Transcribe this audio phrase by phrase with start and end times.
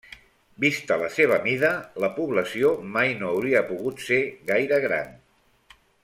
[0.63, 1.71] Vista la seva mida,
[2.05, 4.21] la població mai no hauria pogut ser
[4.53, 5.13] gaire gran.